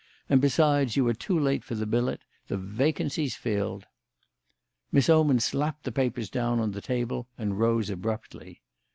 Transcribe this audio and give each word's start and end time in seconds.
And, 0.29 0.41
besides, 0.41 0.95
you 0.95 1.07
are 1.09 1.13
too 1.13 1.37
late 1.39 1.63
for 1.63 1.75
the 1.75 1.85
billet. 1.85 2.23
The 2.47 2.57
vacancy's 2.57 3.35
filled." 3.35 3.85
Miss 4.91 5.11
Oman 5.11 5.39
slapped 5.41 5.83
the 5.83 5.91
papers 5.91 6.31
down 6.31 6.59
on 6.59 6.71
the 6.71 6.81
table 6.81 7.27
and 7.37 7.59
rose 7.59 7.91
abruptly. 7.91 8.63